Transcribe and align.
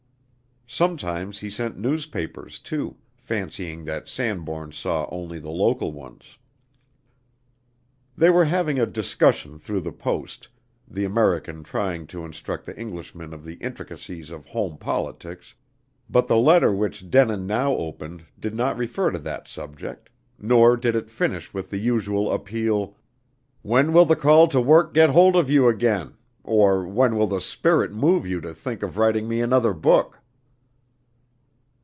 Sometimes 0.73 1.39
he 1.39 1.49
sent 1.49 1.77
newspapers, 1.77 2.57
too, 2.57 2.95
fancying 3.17 3.83
that 3.83 4.07
Sanbourne 4.07 4.71
saw 4.71 5.05
only 5.11 5.37
the 5.37 5.49
local 5.49 5.91
ones. 5.91 6.37
They 8.17 8.29
were 8.29 8.45
having 8.45 8.79
a 8.79 8.85
discussion 8.85 9.59
through 9.59 9.81
the 9.81 9.91
post, 9.91 10.47
the 10.87 11.03
American 11.03 11.61
trying 11.65 12.07
to 12.07 12.23
instruct 12.23 12.63
the 12.65 12.79
Englishman 12.79 13.33
in 13.33 13.43
the 13.43 13.55
intricacies 13.55 14.31
of 14.31 14.45
home 14.45 14.77
politics; 14.77 15.55
but 16.09 16.27
the 16.29 16.37
letter 16.37 16.71
which 16.73 17.09
Denin 17.09 17.45
now 17.45 17.73
opened 17.75 18.23
did 18.39 18.55
not 18.55 18.77
refer 18.77 19.11
to 19.11 19.19
that 19.19 19.49
subject, 19.49 20.09
nor 20.39 20.77
did 20.77 20.95
it 20.95 21.11
finish 21.11 21.53
with 21.53 21.69
the 21.69 21.79
usual 21.79 22.31
appeal: 22.31 22.95
"When 23.61 23.91
will 23.91 24.05
the 24.05 24.15
call 24.15 24.47
to 24.47 24.61
work 24.61 24.93
get 24.93 25.09
hold 25.09 25.35
of 25.35 25.49
you 25.49 25.67
again, 25.67 26.13
or 26.45 26.87
when 26.87 27.17
will 27.17 27.27
the 27.27 27.41
spirit 27.41 27.91
move 27.91 28.25
you 28.25 28.39
to 28.39 28.53
think 28.53 28.81
of 28.83 28.95
writing 28.95 29.27
me 29.27 29.41
another 29.41 29.73
book?" 29.73 30.17